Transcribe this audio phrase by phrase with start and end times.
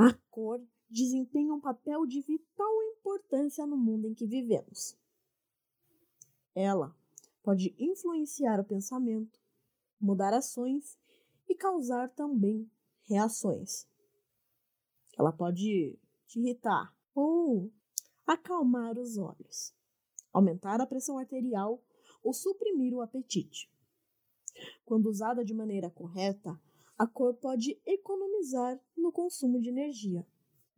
[0.00, 0.58] A cor
[0.88, 4.96] desempenha um papel de vital importância no mundo em que vivemos.
[6.54, 6.96] Ela
[7.42, 9.38] pode influenciar o pensamento,
[10.00, 10.98] mudar ações
[11.46, 12.66] e causar também
[13.02, 13.86] reações.
[15.18, 17.70] Ela pode te irritar ou
[18.26, 19.74] acalmar os olhos,
[20.32, 21.78] aumentar a pressão arterial
[22.22, 23.70] ou suprimir o apetite.
[24.86, 26.58] Quando usada de maneira correta,
[27.00, 30.22] a cor pode economizar no consumo de energia.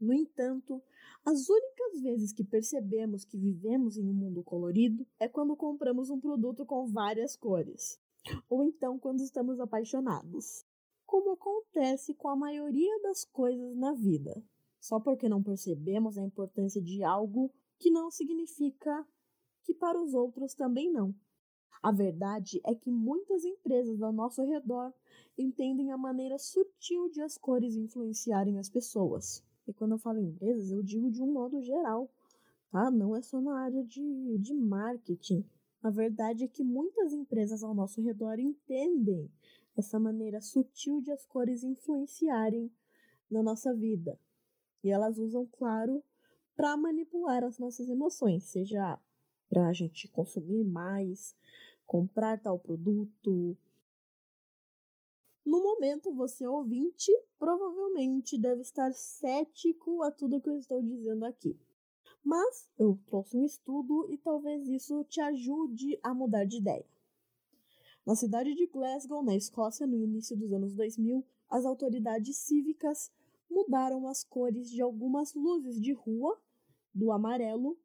[0.00, 0.80] No entanto,
[1.24, 6.20] as únicas vezes que percebemos que vivemos em um mundo colorido é quando compramos um
[6.20, 8.00] produto com várias cores,
[8.48, 10.64] ou então quando estamos apaixonados,
[11.05, 14.41] como acontece com a maioria das coisas na vida.
[14.78, 19.05] Só porque não percebemos a importância de algo que não significa
[19.64, 21.12] que para os outros também não.
[21.83, 24.95] A verdade é que muitas empresas ao nosso redor
[25.36, 29.42] entendem a maneira sutil de as cores influenciarem as pessoas.
[29.66, 32.10] E quando eu falo empresas, eu digo de um modo geral,
[32.70, 32.91] tá?
[32.91, 35.44] Não é só na área de, de marketing.
[35.83, 39.30] A verdade é que muitas empresas ao nosso redor entendem
[39.77, 42.70] essa maneira sutil de as cores influenciarem
[43.30, 44.19] na nossa vida.
[44.84, 46.02] E elas usam, claro,
[46.55, 48.98] para manipular as nossas emoções, seja
[49.48, 51.36] para a gente consumir mais,
[51.86, 53.56] comprar tal produto.
[55.45, 61.59] No momento, você ouvinte provavelmente deve estar cético a tudo que eu estou dizendo aqui.
[62.25, 66.87] Mas eu trouxe um estudo e talvez isso te ajude a mudar de ideia.
[68.07, 73.11] Na cidade de Glasgow, na Escócia, no início dos anos 2000, as autoridades cívicas
[73.51, 76.41] mudaram as cores de algumas luzes de rua
[76.95, 77.79] do amarelo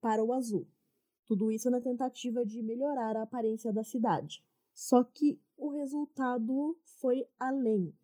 [0.00, 0.66] para o azul.
[1.26, 4.42] Tudo isso na tentativa de melhorar a aparência da cidade.
[4.72, 7.94] Só que o resultado foi além.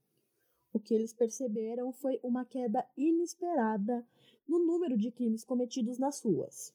[0.72, 4.06] O que eles perceberam foi uma queda inesperada
[4.46, 6.74] no número de crimes cometidos nas ruas.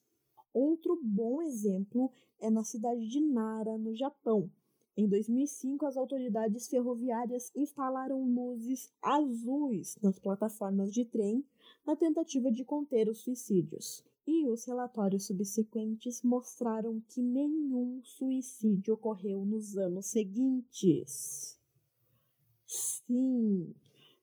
[0.52, 4.50] Outro bom exemplo é na cidade de Nara, no Japão.
[4.97, 11.46] Em 2005, as autoridades ferroviárias instalaram luzes azuis nas plataformas de trem
[11.86, 19.46] na tentativa de conter os suicídios e os relatórios subsequentes mostraram que nenhum suicídio ocorreu
[19.46, 21.59] nos anos seguintes.
[22.66, 23.74] Sim,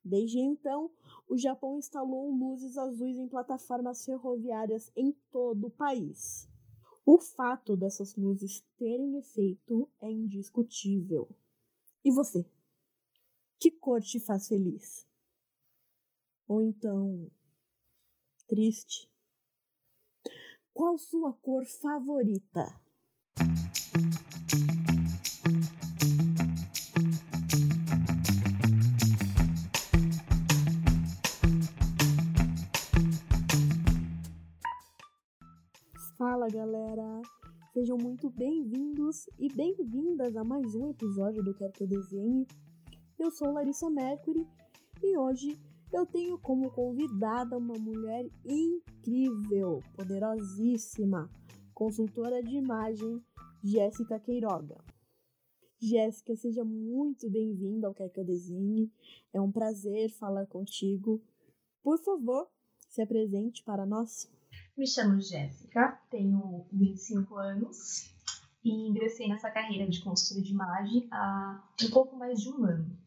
[0.04, 0.90] desde então,
[1.28, 6.48] o Japão instalou luzes azuis em plataformas ferroviárias em todo o país.
[7.04, 11.28] O fato dessas luzes terem efeito é indiscutível.
[12.04, 12.46] E você?
[13.58, 15.06] Que cor te faz feliz?
[16.46, 17.30] Ou então,
[18.46, 19.10] triste?
[20.78, 22.64] Qual sua cor favorita?
[36.16, 37.22] Fala galera!
[37.72, 42.46] Sejam muito bem-vindos e bem-vindas a mais um episódio do Quero Que Eu Desenhe.
[43.18, 44.46] Eu sou Larissa Mercury
[45.02, 45.58] e hoje
[45.92, 51.30] eu tenho como convidada uma mulher incrível, poderosíssima,
[51.72, 53.22] consultora de imagem,
[53.62, 54.76] Jéssica Queiroga.
[55.80, 58.92] Jéssica, seja muito bem-vinda ao Quer Que Eu Desenhe.
[59.32, 61.22] É um prazer falar contigo.
[61.82, 62.48] Por favor,
[62.88, 64.30] se apresente para nós.
[64.76, 68.12] Me chamo Jéssica, tenho 25 anos
[68.64, 72.98] e ingressei nessa carreira de consultora de imagem há um pouco mais de um ano.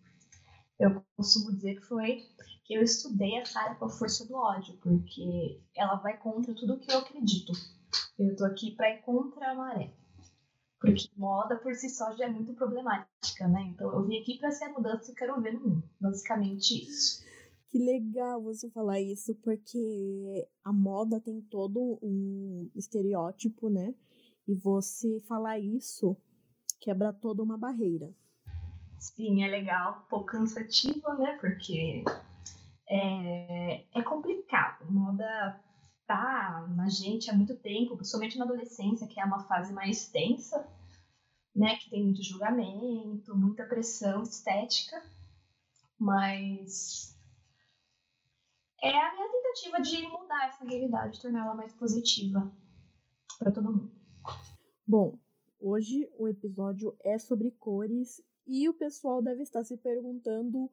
[0.79, 2.25] Eu costumo dizer que foi
[2.73, 6.91] eu estudei essa área com a força do ódio, porque ela vai contra tudo que
[6.91, 7.51] eu acredito.
[8.17, 9.93] Eu tô aqui para ir contra a maré.
[10.79, 13.71] Porque moda por si só já é muito problemática, né?
[13.73, 15.89] Então eu vim aqui para ser a mudança que eu quero ver no mundo.
[15.99, 17.23] Basicamente isso.
[17.67, 23.93] Que legal você falar isso, porque a moda tem todo um estereótipo, né?
[24.47, 26.17] E você falar isso
[26.79, 28.11] quebra toda uma barreira.
[28.99, 31.37] Sim, é legal, um pouco cansativo, né?
[31.39, 32.03] Porque
[32.91, 34.91] é, é complicado.
[34.91, 35.57] Moda
[36.05, 40.67] tá na gente há muito tempo, principalmente na adolescência, que é uma fase mais tensa,
[41.55, 41.77] né?
[41.77, 45.01] Que tem muito julgamento, muita pressão estética.
[45.97, 47.17] Mas
[48.83, 52.51] é a minha tentativa de mudar essa realidade, torná-la mais positiva
[53.39, 53.91] para todo mundo.
[54.85, 55.17] Bom,
[55.61, 60.69] hoje o episódio é sobre cores e o pessoal deve estar se perguntando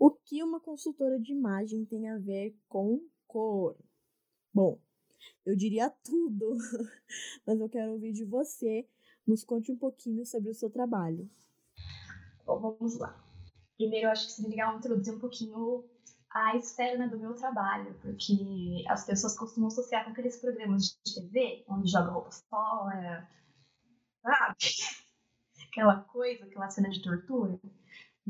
[0.00, 3.76] o que uma consultora de imagem tem a ver com cor.
[4.52, 4.80] Bom,
[5.44, 6.56] eu diria tudo,
[7.46, 8.88] mas eu quero ouvir de você.
[9.26, 11.30] Nos conte um pouquinho sobre o seu trabalho.
[12.46, 13.22] Bom, vamos lá.
[13.76, 15.84] Primeiro, eu acho que seria legal introduzir um pouquinho
[16.30, 21.14] a esfera né, do meu trabalho, porque as pessoas costumam associar com aqueles programas de
[21.14, 23.28] TV, onde joga roupa fora,
[24.22, 24.56] sabe?
[25.68, 27.60] Aquela coisa, aquela cena de tortura.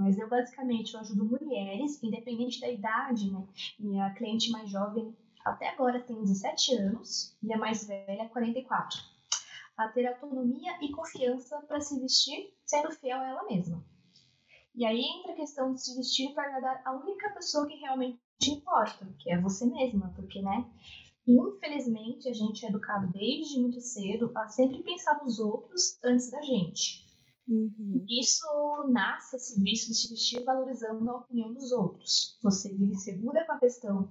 [0.00, 3.46] Mas eu basicamente eu ajudo mulheres, independente da idade, né?
[3.78, 5.14] Minha cliente mais jovem
[5.44, 8.98] até agora tem 17 anos e a mais velha 44.
[9.76, 13.84] A ter autonomia e confiança para se vestir, sendo fiel a ela mesma.
[14.74, 18.18] E aí entra a questão de se vestir para agradar a única pessoa que realmente
[18.48, 20.66] importa, que é você mesma, porque, né?
[21.28, 26.40] Infelizmente, a gente é educado desde muito cedo a sempre pensar nos outros antes da
[26.40, 27.09] gente.
[27.50, 28.06] Uhum.
[28.08, 28.46] Isso
[28.88, 32.38] nasce esse vício de vestir valorizando a opinião dos outros.
[32.42, 34.08] Você vive segura com a questão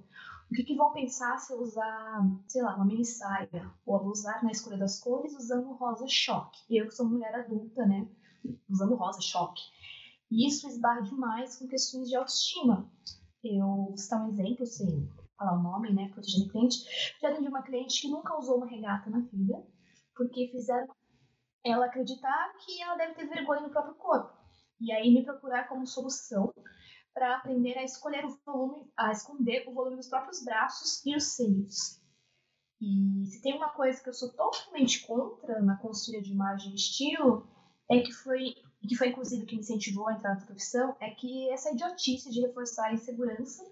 [0.50, 4.42] o que, que, vão pensar se eu usar, sei lá, uma mini saia ou abusar
[4.44, 6.58] na escolha das cores usando rosa choque?
[6.68, 8.08] Eu que sou mulher adulta, né?
[8.68, 9.62] Usando rosa choque.
[10.28, 12.90] E isso esbarra demais com questões de autoestima.
[13.44, 15.08] Eu vou citar um exemplo, sem
[15.38, 16.84] falar o nome, né, protegendo cliente.
[17.22, 19.64] Já atendi uma cliente que nunca usou uma regata na vida,
[20.16, 20.88] porque fizeram
[21.64, 24.36] ela acreditar que ela deve ter vergonha no próprio corpo.
[24.80, 26.52] E aí me procurar como solução
[27.12, 31.24] para aprender a escolher o volume, a esconder o volume dos próprios braços e os
[31.24, 32.00] seios.
[32.80, 36.76] E se tem uma coisa que eu sou totalmente contra na consultoria de imagem e
[36.76, 37.46] estilo,
[37.90, 38.54] é que foi
[38.88, 42.40] que foi inclusive que me incentivou a entrar na profissão, é que essa idiotice de
[42.40, 43.62] reforçar a insegurança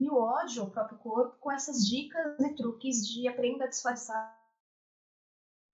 [0.00, 4.41] e o ódio ao próprio corpo com essas dicas e truques de aprenda a disfarçar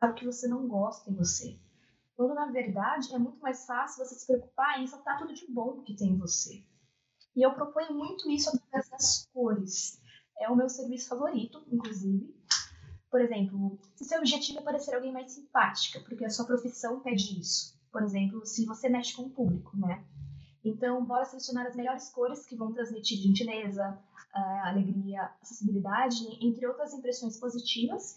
[0.06, 1.58] o que você não gosta em você.
[2.16, 5.82] Quando na verdade é muito mais fácil você se preocupar em ressaltar tudo de bom
[5.82, 6.64] que tem em você.
[7.34, 10.00] E eu proponho muito isso através das cores.
[10.40, 12.34] É o meu serviço favorito, inclusive.
[13.10, 17.40] Por exemplo, se seu objetivo é parecer alguém mais simpática, porque a sua profissão pede
[17.40, 20.04] isso por exemplo, se você mexe com o público, né?
[20.64, 23.98] Então, bora selecionar as melhores cores que vão transmitir gentileza,
[24.64, 28.16] alegria, acessibilidade, entre outras impressões positivas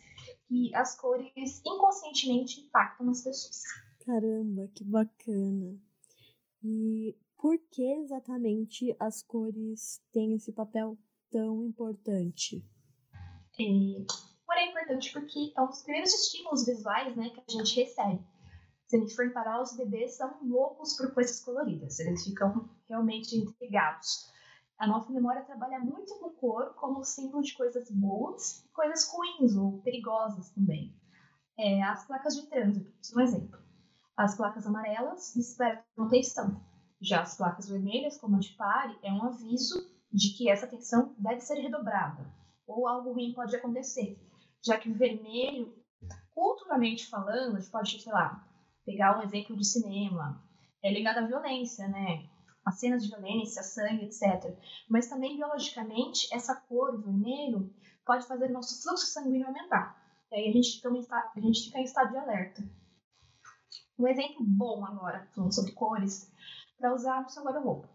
[0.52, 3.64] que as cores inconscientemente impactam nas pessoas.
[4.06, 5.80] Caramba, que bacana!
[6.62, 10.98] E por que exatamente as cores têm esse papel
[11.32, 12.64] tão importante?
[13.58, 13.64] É,
[14.46, 18.22] porém, é importante porque é um dos primeiros estímulos visuais né, que a gente recebe.
[18.88, 23.38] Se a gente for reparar, os bebês são loucos por coisas coloridas, eles ficam realmente
[23.38, 24.30] intrigados.
[24.82, 29.56] A nossa memória trabalha muito com cor como símbolo de coisas boas e coisas ruins
[29.56, 30.92] ou perigosas também.
[31.56, 33.60] É, as placas de trânsito, um exemplo.
[34.18, 36.60] As placas amarelas despertam atenção.
[37.00, 41.14] Já as placas vermelhas, como a de pare, é um aviso de que essa atenção
[41.20, 42.26] deve ser redobrada
[42.66, 44.20] ou algo ruim pode acontecer.
[44.66, 45.76] Já que o vermelho,
[46.34, 48.44] culturalmente falando, a gente pode, sei lá,
[48.84, 50.44] pegar um exemplo de cinema,
[50.82, 52.31] é ligado à violência, né?
[52.66, 54.56] As cenas de violência, sangue, etc.
[54.90, 57.74] Mas também, biologicamente, essa cor, vermelho,
[58.06, 60.00] pode fazer nosso fluxo sanguíneo aumentar.
[60.32, 62.64] E aí a gente a gente fica em estado de alerta.
[63.98, 66.32] Um exemplo bom agora, falando sobre cores,
[66.78, 67.90] para usar no seu guarda-roupa.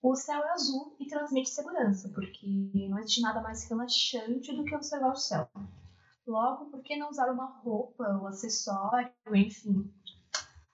[0.00, 2.46] O céu é azul e transmite segurança, porque
[2.88, 5.48] não existe nada mais relaxante do que observar o céu.
[6.26, 9.92] Logo, por que não usar uma roupa, um acessório, enfim,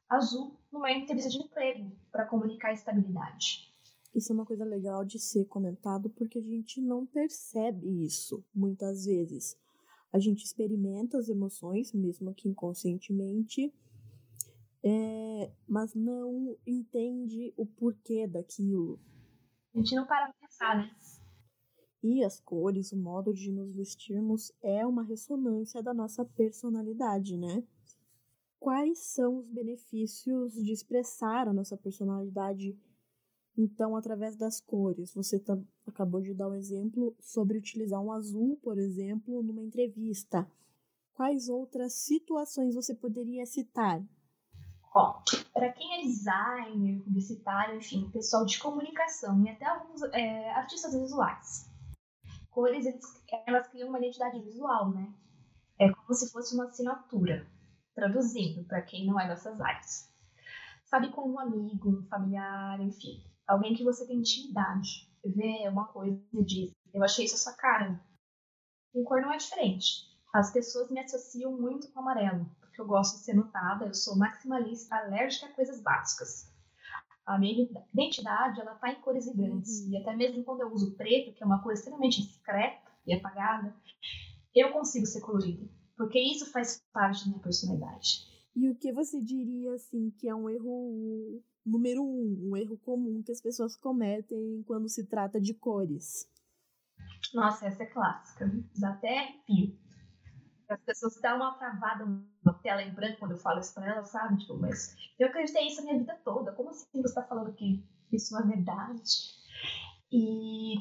[0.08, 3.72] azul numa entrevista de emprego para comunicar estabilidade?
[4.12, 9.06] Isso é uma coisa legal de ser comentado porque a gente não percebe isso muitas
[9.06, 9.56] vezes.
[10.12, 13.72] A gente experimenta as emoções, mesmo que inconscientemente,
[14.82, 19.00] é, mas não entende o porquê daquilo.
[19.74, 20.90] A gente não para pra pensar, né?
[22.02, 27.64] E as cores, o modo de nos vestirmos é uma ressonância da nossa personalidade, né?
[28.64, 32.74] Quais são os benefícios de expressar a nossa personalidade,
[33.58, 35.12] então, através das cores?
[35.12, 35.36] Você
[35.86, 40.50] acabou de dar um exemplo sobre utilizar um azul, por exemplo, numa entrevista.
[41.12, 44.02] Quais outras situações você poderia citar?
[45.52, 51.70] Para quem é designer, publicitário, enfim, pessoal de comunicação e até alguns é, artistas visuais,
[52.50, 53.04] cores, eles,
[53.46, 55.12] elas criam uma identidade visual, né?
[55.78, 57.46] É como se fosse uma assinatura,
[57.94, 60.12] traduzindo para quem não é dessas áreas.
[60.84, 66.20] Sabe como um amigo, um familiar, enfim, alguém que você tem intimidade, vê uma coisa
[66.32, 68.00] e diz, eu achei isso a sua cara.
[68.92, 70.12] Com cor não é diferente.
[70.32, 74.16] As pessoas me associam muito com amarelo, porque eu gosto de ser notada, eu sou
[74.16, 76.54] maximalista, alérgica a coisas básicas
[77.26, 79.80] a minha identidade ela está em cores vibrantes.
[79.80, 79.92] Uhum.
[79.92, 83.74] E até mesmo quando eu uso preto, que é uma cor extremamente discreta e apagada,
[84.54, 85.66] eu consigo ser colorida.
[85.96, 88.26] Porque isso faz parte da minha personalidade.
[88.54, 93.22] E o que você diria, assim, que é um erro número um, um erro comum
[93.22, 96.28] que as pessoas cometem quando se trata de cores?
[97.32, 98.50] Nossa, essa é clássica.
[98.78, 99.78] Dá até arrepio.
[100.68, 102.06] As pessoas dão uma travada
[102.44, 104.38] na tela em branco quando eu falo isso pra elas, sabe?
[104.38, 106.52] Tipo, mas eu acreditei isso a minha vida toda.
[106.52, 109.02] Como assim você tá falando que isso não é verdade?
[110.10, 110.76] E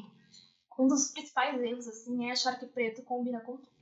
[0.78, 3.73] um dos principais erros, assim, é achar que preto combina com tudo.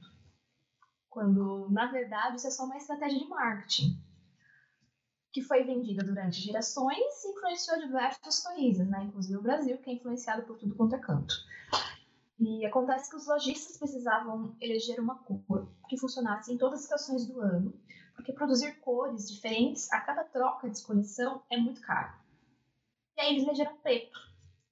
[1.12, 4.02] Quando, na verdade, isso é só uma estratégia de marketing
[5.30, 9.04] que foi vendida durante gerações e influenciou diversos países, né?
[9.04, 11.34] inclusive o Brasil, que é influenciado por tudo quanto é canto.
[12.38, 17.26] E acontece que os lojistas precisavam eleger uma cor que funcionasse em todas as estações
[17.26, 17.78] do ano,
[18.14, 22.14] porque produzir cores diferentes a cada troca de escolhição é muito caro.
[23.16, 24.18] E aí eles elegeram preto.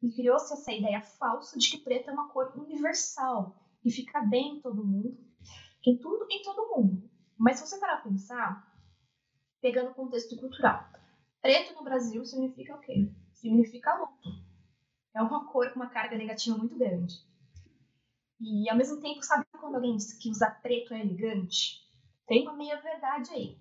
[0.02, 3.54] E criou-se essa ideia falsa de que preto é uma cor universal
[3.84, 5.29] e fica bem em todo mundo,
[5.86, 7.10] em tudo em todo mundo.
[7.38, 8.70] Mas se você parar a pensar,
[9.60, 10.88] pegando o contexto cultural,
[11.40, 13.10] preto no Brasil significa o quê?
[13.32, 14.28] Significa luto.
[15.14, 17.14] É uma cor com uma carga negativa muito grande.
[18.40, 21.80] E ao mesmo tempo, sabe quando alguém diz que usar preto é elegante?
[22.26, 23.58] Tem uma meia verdade aí.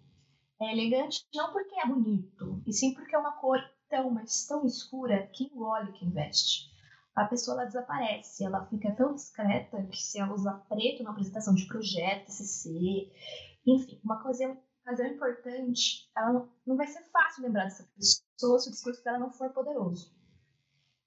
[0.62, 4.66] É elegante não porque é bonito, e sim porque é uma cor tão, mas tão
[4.66, 6.70] escura que engole quem veste.
[7.20, 11.54] A pessoa ela desaparece, ela fica tão discreta que se ela usar preto na apresentação
[11.54, 13.12] de projeto, TCC,
[13.68, 18.70] enfim, uma ocasião, ocasião importante, ela não, não vai ser fácil lembrar dessa pessoa se
[18.70, 20.16] o discurso dela não for poderoso.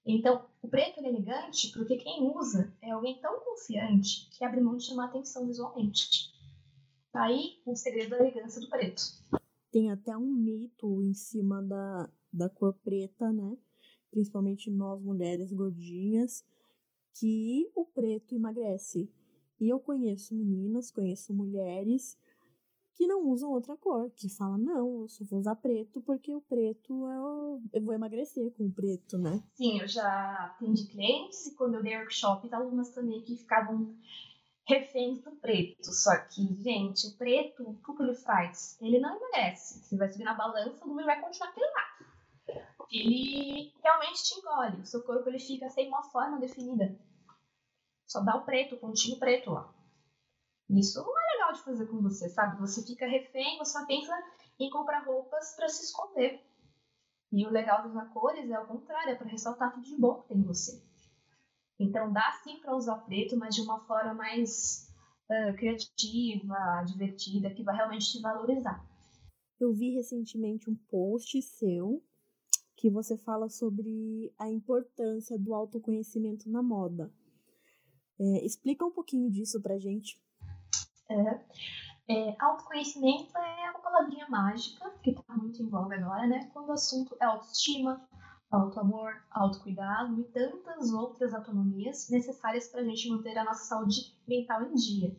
[0.05, 4.77] Então, o preto é elegante porque quem usa é alguém tão confiante que abre mão
[4.77, 6.31] de chamar atenção visualmente.
[7.11, 9.01] Tá aí o segredo da elegância do preto.
[9.71, 13.57] Tem até um mito em cima da, da cor preta, né?
[14.13, 16.45] Principalmente nós mulheres gordinhas,
[17.15, 19.11] que o preto emagrece.
[19.59, 22.15] E eu conheço meninas, conheço mulheres
[22.93, 26.41] que não usam outra cor, que falam, não, eu só vou usar preto porque o
[26.41, 27.59] preto é o...
[27.73, 29.43] eu vou emagrecer com o preto, né?
[29.55, 33.95] Sim, eu já atendi clientes e quando eu dei workshop, alunas também que ficavam
[34.67, 35.91] reféns do preto.
[35.91, 38.77] Só que, gente, o preto, o que ele faz?
[38.79, 39.83] Ele não emagrece.
[39.83, 42.12] Você vai subir na balança, o número vai continuar aquele lá.
[42.91, 44.81] Ele realmente te engole.
[44.81, 46.95] O seu corpo ele fica sem uma forma definida.
[48.05, 49.73] Só dá o preto, o pontinho preto lá.
[50.69, 52.59] Isso não é legal de fazer com você, sabe?
[52.59, 54.13] Você fica refém, você só pensa
[54.59, 56.41] em comprar roupas para se esconder.
[57.31, 60.27] E o legal das cores é o contrário, é para ressaltar tudo de bom que
[60.27, 60.81] tem em você.
[61.79, 64.87] Então dá sim para usar preto, mas de uma forma mais
[65.29, 68.85] uh, criativa, divertida, que vai realmente te valorizar.
[69.59, 72.03] Eu vi recentemente um post seu
[72.83, 77.09] que você fala sobre a importância do autoconhecimento na moda.
[78.19, 80.21] É, explica um pouquinho disso pra gente.
[81.09, 81.45] É,
[82.09, 86.51] é, autoconhecimento é uma palavrinha mágica que está muito em voga agora, né?
[86.51, 88.05] Quando o assunto é autoestima,
[88.51, 94.61] autoamor, autocuidado e tantas outras autonomias necessárias para a gente manter a nossa saúde mental
[94.61, 95.15] em dia.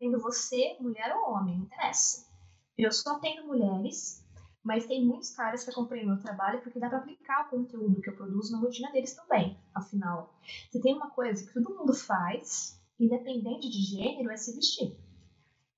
[0.00, 2.28] Sendo você mulher ou homem, não interessa.
[2.76, 4.23] Eu só atendo mulheres,
[4.64, 8.08] mas tem muitos caras que acompanham meu trabalho porque dá para aplicar o conteúdo que
[8.08, 9.60] eu produzo na rotina deles também.
[9.74, 10.34] Afinal,
[10.72, 14.96] se tem uma coisa que todo mundo faz, independente de gênero, é se vestir.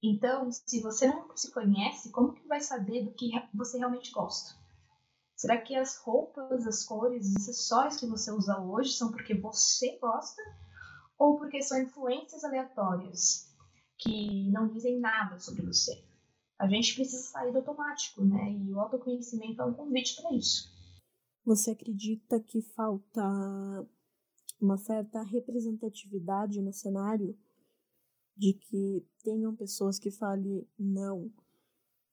[0.00, 4.54] Então, se você não se conhece, como que vai saber do que você realmente gosta?
[5.34, 9.98] Será que as roupas, as cores, os acessórios que você usa hoje são porque você
[9.98, 10.40] gosta
[11.18, 13.52] ou porque são influências aleatórias
[13.98, 16.05] que não dizem nada sobre você?
[16.58, 18.52] A gente precisa sair do automático, né?
[18.52, 20.74] E o autoconhecimento é um convite para isso.
[21.44, 23.22] Você acredita que falta
[24.60, 27.36] uma certa representatividade no cenário
[28.36, 31.30] de que tenham pessoas que falem não,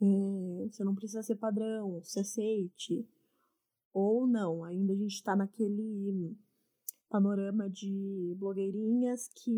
[0.02, 3.08] é, você não precisa ser padrão, se aceite,
[3.94, 6.36] ou não, ainda a gente está naquele
[7.10, 9.52] panorama de blogueirinhas que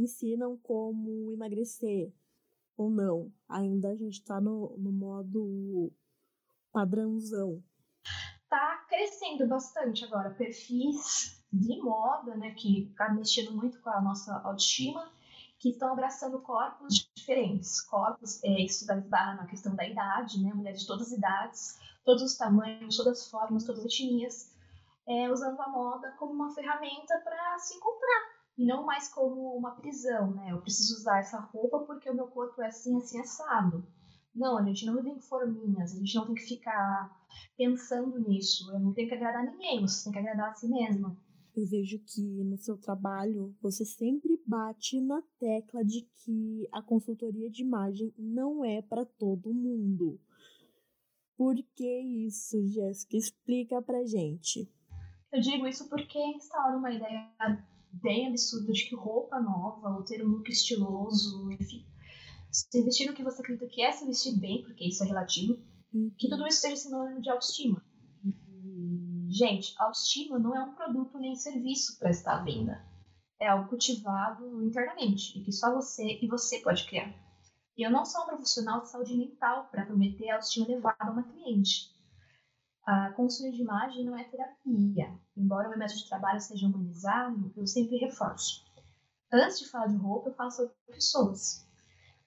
[0.00, 2.12] ensinam como emagrecer,
[2.76, 5.92] ou não, ainda a gente está no, no modo
[6.72, 7.62] padrãozão.
[8.48, 14.36] Tá crescendo bastante agora perfis de moda, né, que tá mexendo muito com a nossa
[14.40, 15.10] autoestima,
[15.58, 17.80] que estão abraçando corpos diferentes.
[17.80, 20.52] Corpos, é, isso esbarra na questão da idade, né?
[20.52, 24.54] Mulheres de todas as idades, todos os tamanhos, todas as formas, todas as etnias,
[25.08, 28.35] é, usando a moda como uma ferramenta para se encontrar.
[28.56, 30.52] E não mais como uma prisão, né?
[30.52, 33.86] Eu preciso usar essa roupa porque o meu corpo é assim, assim, assado.
[34.34, 38.70] Não, a gente não vive em forminhas, a gente não tem que ficar pensando nisso.
[38.72, 41.16] Eu não tenho que agradar ninguém, você tem que agradar a si mesma
[41.56, 47.50] eu vejo que no seu trabalho você sempre bate na tecla de que a consultoria
[47.50, 50.20] de imagem não é para todo mundo.
[51.34, 53.16] Por que isso, Jéssica?
[53.16, 54.70] Explica pra gente.
[55.32, 57.32] Eu digo isso porque instaura uma ideia
[58.02, 61.86] bem absurda de que roupa nova, ou ter um look estiloso, enfim,
[62.50, 65.58] se vestir no que você acredita que é se vestir bem, porque isso é relativo,
[65.92, 66.10] uhum.
[66.16, 67.84] que tudo isso seja sinônimo de autoestima.
[69.28, 72.82] Gente, autoestima não é um produto nem serviço para estar à venda.
[73.38, 77.12] É algo cultivado internamente e que só você e você pode criar.
[77.76, 81.24] E eu não sou um profissional de saúde mental para prometer autoestima elevada a uma
[81.24, 81.94] cliente.
[82.86, 85.12] A consultoria de imagem não é terapia.
[85.36, 88.64] Embora o meu método de trabalho seja humanizado, eu sempre reforço.
[89.32, 91.66] Antes de falar de roupa, eu falo sobre pessoas.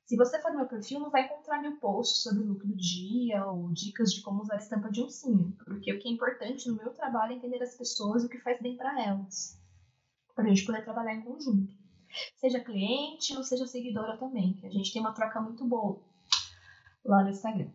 [0.03, 2.75] Se você for no meu perfil, não vai encontrar mil posts sobre o look do
[2.75, 6.75] dia ou dicas de como usar estampa de oncinha, porque o que é importante no
[6.75, 9.57] meu trabalho é entender as pessoas e o que faz bem para elas,
[10.35, 11.73] para a gente poder trabalhar em conjunto.
[12.35, 16.01] Seja cliente ou seja seguidora também, que a gente tem uma troca muito boa
[17.05, 17.69] lá no Instagram.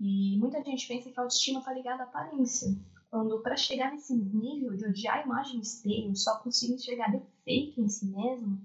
[0.00, 2.68] E muita gente pensa que a autoestima está ligada à aparência,
[3.10, 7.88] quando para chegar nesse nível de odiar a imagem espelho, só consigo enxergar defeito em
[7.88, 8.60] si mesmo,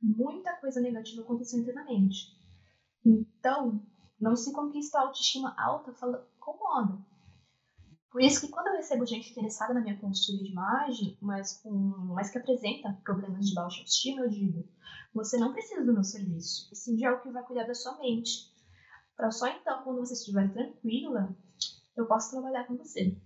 [0.00, 2.36] muita coisa negativa aconteceu internamente.
[3.04, 3.82] Então,
[4.20, 5.92] não se conquista a autoestima alta
[6.38, 6.98] com moda.
[8.10, 11.70] Por isso que quando eu recebo gente interessada na minha consultoria de imagem, mas, com,
[12.14, 14.66] mas que apresenta problemas de baixa autoestima, eu digo,
[15.14, 18.50] você não precisa do meu serviço, sim de algo que vai cuidar da sua mente.
[19.18, 21.36] Para só então, quando você estiver tranquila,
[21.96, 23.18] eu posso trabalhar com você.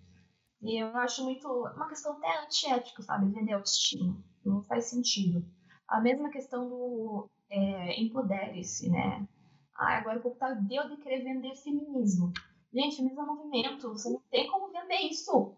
[0.62, 3.30] E eu acho muito uma questão até antiética, sabe?
[3.30, 4.16] Vender autoestima.
[4.42, 5.44] Não faz sentido.
[5.86, 9.28] A mesma questão do é, empodere-se, né?
[9.74, 12.32] Ah, agora o povo tá deu de querer vender feminismo.
[12.72, 15.54] Gente, feminismo é movimento, você não tem como vender isso.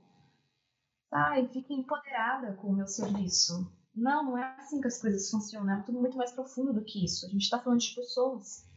[1.10, 3.72] Sai, fique empoderada com o meu serviço.
[3.94, 7.04] Não, não é assim que as coisas funcionam, é tudo muito mais profundo do que
[7.04, 7.24] isso.
[7.24, 8.68] A gente tá falando de pessoas,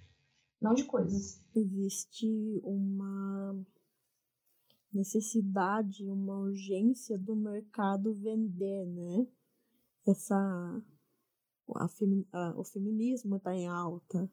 [0.62, 1.42] não de coisas.
[1.56, 3.66] Existe uma
[4.94, 9.28] necessidade, uma urgência do mercado vender, né?
[10.06, 10.36] Essa
[11.76, 11.88] a,
[12.32, 14.30] a, o feminismo está em alta,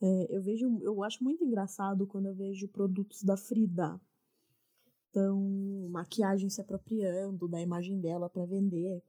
[0.00, 4.00] é, eu vejo, eu acho muito engraçado quando eu vejo produtos da Frida.
[5.10, 9.02] Então, maquiagem se apropriando da imagem dela para vender.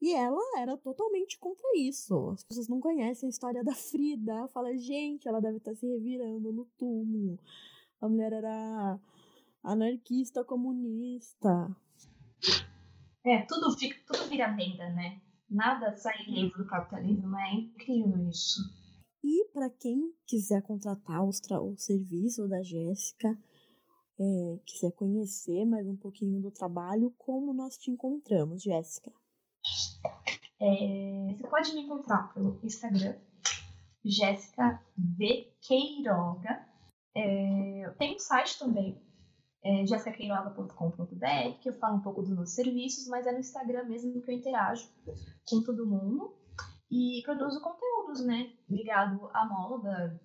[0.00, 2.30] E ela era totalmente contra isso.
[2.30, 4.46] As pessoas não conhecem a história da Frida.
[4.48, 7.38] Fala, gente, ela deve estar tá se revirando no túmulo.
[8.00, 9.00] A mulher era
[9.62, 11.76] anarquista, comunista.
[13.24, 15.20] É, tudo, fica, tudo vira venda, né?
[15.50, 17.36] Nada sai livre do capitalismo.
[17.36, 18.60] É incrível isso.
[19.24, 23.36] E para quem quiser contratar o, o serviço da Jéssica,
[24.20, 29.12] é, quiser conhecer mais um pouquinho do trabalho, como nós te encontramos, Jéssica?
[30.60, 33.14] É, você pode me encontrar pelo Instagram,
[34.04, 35.52] Jéssica V.
[35.60, 36.66] Queiroga.
[37.14, 39.00] É, tenho um site também,
[39.62, 44.20] é, jessicaqueiroga.com.br, que eu falo um pouco dos meus serviços, mas é no Instagram mesmo
[44.20, 44.88] que eu interajo
[45.48, 46.34] com todo mundo
[46.90, 50.20] e produzo conteúdos, né, ligado à moda.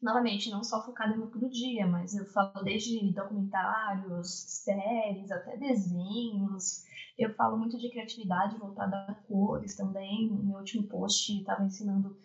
[0.00, 4.28] Novamente, não só focado no do dia, mas eu falo desde documentários,
[4.64, 6.84] séries, até desenhos.
[7.22, 10.28] Eu falo muito de criatividade voltada a cores também.
[10.28, 12.16] No meu último post estava ensinando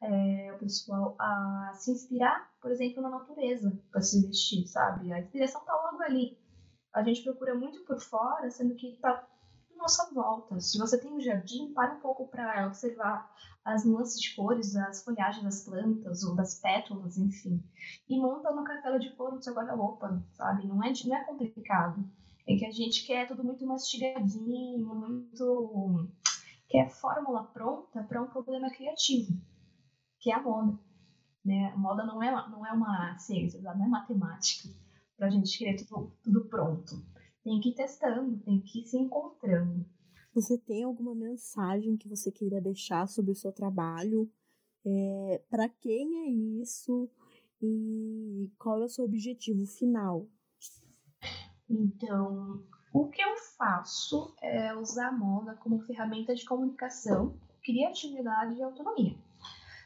[0.00, 5.12] é, o pessoal a se inspirar, por exemplo, na natureza para se vestir, sabe?
[5.12, 6.38] A inspiração está logo ali.
[6.92, 9.26] A gente procura muito por fora, sendo que está
[9.84, 10.58] nossa volta.
[10.60, 13.30] Se você tem um jardim, para um pouco para observar
[13.64, 17.62] as nuances de cores, as folhagens das plantas ou das pétalas, enfim.
[18.08, 20.66] E monta uma cartela de cor no seu guarda-roupa, sabe?
[20.66, 22.04] Não é, não é complicado.
[22.46, 26.10] É que a gente quer tudo muito mastigadinho, muito.
[26.68, 29.32] quer fórmula pronta para um problema criativo,
[30.20, 30.78] que é a moda.
[31.44, 31.72] Né?
[31.74, 34.68] A moda não é, não é uma ciência, não é matemática,
[35.16, 38.96] para a gente querer tudo, tudo pronto tem que ir testando, tem que ir se
[38.96, 39.84] encontrando.
[40.32, 44.28] Você tem alguma mensagem que você queira deixar sobre o seu trabalho?
[44.84, 46.30] É, para quem é
[46.60, 47.08] isso?
[47.62, 50.26] E qual é o seu objetivo final?
[51.68, 58.62] Então, o que eu faço é usar a moda como ferramenta de comunicação, criatividade e
[58.62, 59.16] autonomia.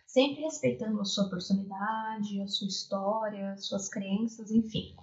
[0.06, 4.96] Sempre respeitando a sua personalidade, a sua história, suas crenças, enfim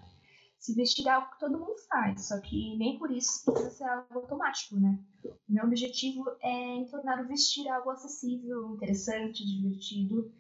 [0.66, 3.84] se vestir é algo que todo mundo faz, só que nem por isso precisa ser
[3.84, 5.00] algo automático, né?
[5.24, 10.32] O meu objetivo é tornar o vestir algo acessível, interessante, divertido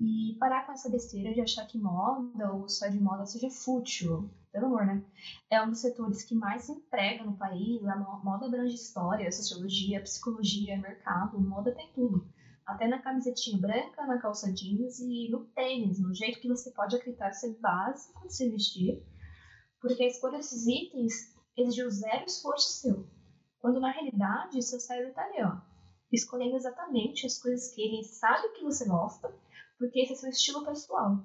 [0.00, 4.30] e parar com essa besteira de achar que moda ou só de moda seja fútil.
[4.52, 5.04] Pelo amor, né?
[5.50, 7.84] É um dos setores que mais emprega no país.
[7.86, 11.40] A moda abrange história, sociologia, psicologia, mercado.
[11.40, 12.26] Moda tem tudo.
[12.64, 16.96] Até na camisetinha branca, na calça jeans e no tênis, no jeito que você pode
[16.96, 19.02] acreditar ser básico de se vestir
[19.84, 23.06] porque a escolha desses itens exigiu zero esforço seu.
[23.60, 25.58] Quando na realidade seu cérebro está ali, ó,
[26.10, 29.30] escolhendo exatamente as coisas que ele sabe que você gosta,
[29.84, 31.18] porque esse é seu estilo pessoal.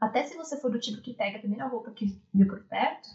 [0.00, 3.08] Até se você for do tipo que pega a primeira roupa que viu por perto,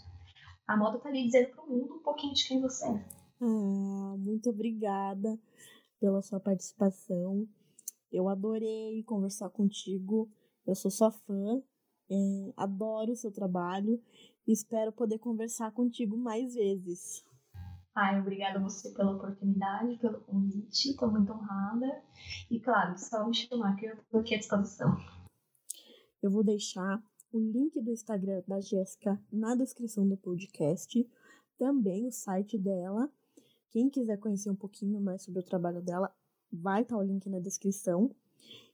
[0.65, 3.05] a moda tá ali dizendo pro mundo um pouquinho de quem você é.
[3.41, 5.37] Ah, muito obrigada
[5.99, 7.47] pela sua participação.
[8.11, 10.29] Eu adorei conversar contigo.
[10.65, 11.61] Eu sou sua fã,
[12.09, 14.01] é, adoro o seu trabalho
[14.45, 17.23] e espero poder conversar contigo mais vezes.
[17.99, 22.03] Ai, obrigada a você pela oportunidade, pelo convite, estou muito honrada.
[22.47, 24.95] E claro, só me chamar que eu estou aqui à disposição.
[26.21, 27.01] Eu vou deixar
[27.33, 31.09] o link do Instagram da Jéssica na descrição do podcast,
[31.57, 33.11] também o site dela.
[33.71, 36.13] Quem quiser conhecer um pouquinho mais sobre o trabalho dela,
[36.53, 38.11] vai estar o link na descrição.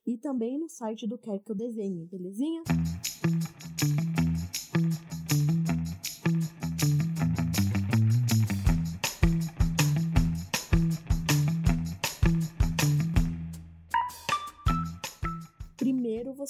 [0.06, 2.62] E também no site do Quer Que Eu Desenhe, belezinha?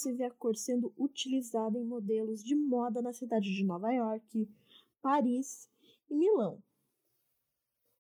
[0.04, 4.50] Você vê a cor sendo utilizada em modelos de moda na cidade de Nova York,
[5.02, 5.70] Paris
[6.10, 6.62] e Milão.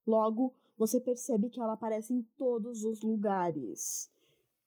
[0.05, 4.11] Logo, você percebe que ela aparece em todos os lugares: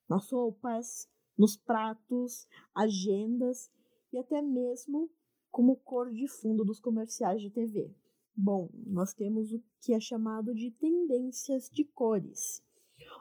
[0.09, 3.71] nas roupas, nos pratos, agendas
[4.11, 5.11] e até mesmo
[5.51, 7.95] como cor de fundo dos comerciais de TV.
[8.35, 12.65] Bom, nós temos o que é chamado de tendências de cores.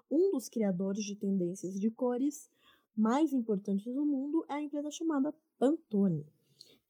[0.09, 2.49] Um dos criadores de tendências de cores
[2.95, 6.25] mais importantes do mundo é a empresa chamada Pantone.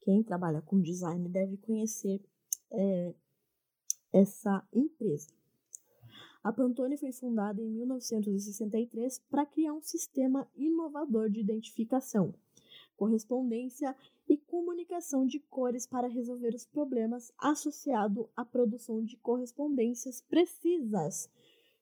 [0.02, 2.22] Quem trabalha com design deve conhecer
[2.70, 3.14] é,
[4.12, 5.28] essa empresa.
[6.44, 12.32] A Pantone foi fundada em 1963 para criar um sistema inovador de identificação,
[12.96, 13.96] correspondência
[14.28, 21.28] e comunicação de cores para resolver os problemas associados à produção de correspondências precisas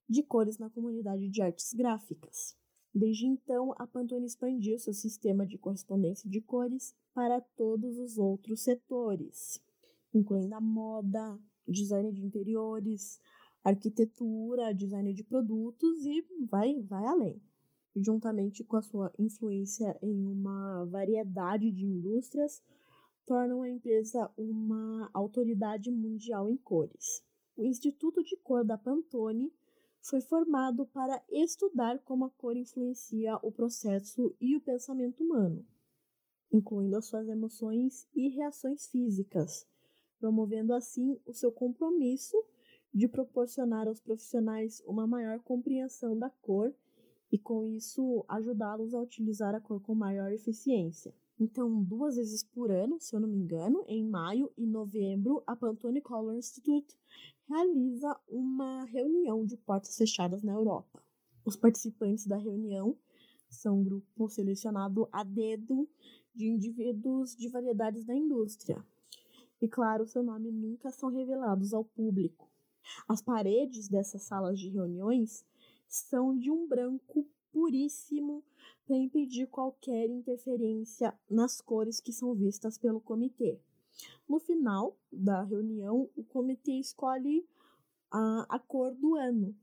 [0.08, 2.56] de cores na comunidade de artes gráficas.
[2.94, 8.60] Desde então, a Pantone expandiu seu sistema de correspondência de cores para todos os outros
[8.60, 9.60] setores,
[10.14, 13.20] incluindo a moda, design de interiores,
[13.64, 17.42] arquitetura, design de produtos e vai, vai além.
[17.96, 22.62] Juntamente com a sua influência em uma variedade de indústrias,
[23.26, 27.24] tornam a empresa uma autoridade mundial em cores.
[27.56, 29.52] O Instituto de Cor da Pantone
[30.04, 35.66] foi formado para estudar como a cor influencia o processo e o pensamento humano,
[36.52, 39.66] incluindo as suas emoções e reações físicas,
[40.18, 42.36] promovendo assim o seu compromisso
[42.92, 46.74] de proporcionar aos profissionais uma maior compreensão da cor
[47.32, 51.14] e, com isso, ajudá-los a utilizar a cor com maior eficiência.
[51.38, 55.56] Então, duas vezes por ano, se eu não me engano, em maio e novembro, a
[55.56, 56.96] Pantone Color Institute
[57.48, 61.02] realiza uma reunião de portas fechadas na Europa.
[61.44, 62.96] Os participantes da reunião
[63.50, 65.88] são um grupo selecionado a dedo
[66.34, 68.84] de indivíduos de variedades da indústria.
[69.60, 72.50] E claro, seu nome nunca são revelados ao público.
[73.08, 75.44] As paredes dessas salas de reuniões
[75.86, 78.44] são de um branco puríssimo
[78.84, 83.60] para impedir qualquer interferência nas cores que são vistas pelo comitê.
[84.28, 87.48] No final da reunião, o comitê escolhe
[88.10, 89.56] a, a cor do ano.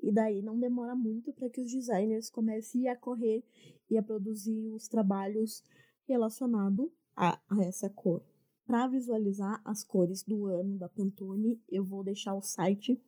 [0.00, 3.44] E daí não demora muito para que os designers comecem a correr
[3.90, 5.64] e a produzir os trabalhos
[6.06, 8.24] relacionados a, a essa cor.
[8.64, 13.00] Para visualizar as cores do ano da Pantone, eu vou deixar o site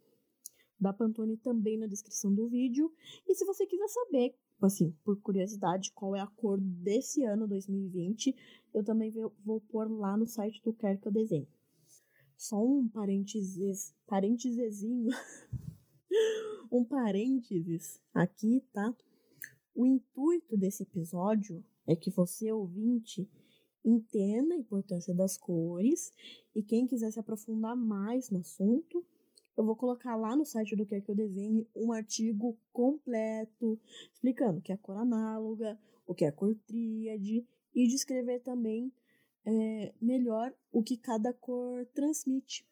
[0.78, 2.92] da Pantone também na descrição do vídeo.
[3.26, 8.34] E se você quiser saber, assim, por curiosidade, qual é a cor desse ano 2020,
[8.72, 9.12] eu também
[9.44, 11.48] vou pôr lá no site do Quer Que Eu Desenhe.
[12.36, 15.10] Só um parênteses, parêntesezinho,
[16.70, 18.94] um parênteses aqui, tá?
[19.74, 23.28] O intuito desse episódio é que você, ouvinte,
[23.84, 26.12] entenda a importância das cores
[26.54, 29.04] e quem quiser se aprofundar mais no assunto,
[29.56, 33.78] eu vou colocar lá no site do Quer Que Eu Desenhe um artigo completo
[34.12, 38.92] explicando o que é cor análoga, o que é cor tríade e descrever também
[39.44, 42.66] é, melhor o que cada cor transmite.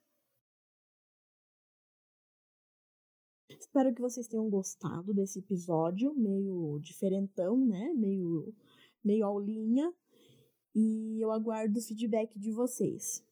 [3.49, 7.93] Espero que vocês tenham gostado desse episódio, meio diferentão, né?
[7.95, 8.53] Meio,
[9.05, 9.93] meio aulinha
[10.75, 13.25] e eu aguardo o feedback de vocês.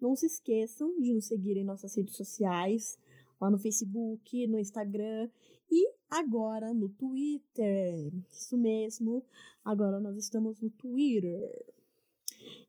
[0.00, 2.98] Não se esqueçam de nos seguir em nossas redes sociais,
[3.40, 5.28] lá no Facebook, no Instagram
[5.70, 8.12] e agora no Twitter.
[8.30, 9.24] Isso mesmo,
[9.64, 11.50] agora nós estamos no Twitter.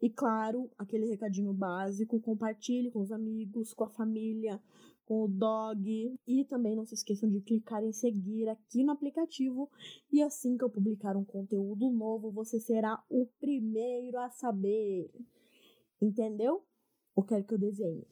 [0.02, 4.62] E claro, aquele recadinho básico, compartilhe com os amigos, com a família,
[5.06, 6.15] com o dog.
[6.28, 9.70] E também não se esqueçam de clicar em seguir aqui no aplicativo.
[10.12, 15.12] E assim que eu publicar um conteúdo novo, você será o primeiro a saber.
[16.02, 16.63] Entendeu?
[17.19, 18.08] ou quer que eu desenhe?